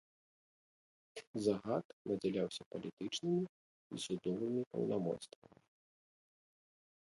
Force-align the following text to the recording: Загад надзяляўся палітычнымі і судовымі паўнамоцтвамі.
Загад 1.47 1.85
надзяляўся 2.11 2.63
палітычнымі 2.71 3.43
і 3.97 4.03
судовымі 4.05 4.61
паўнамоцтвамі. 4.73 5.61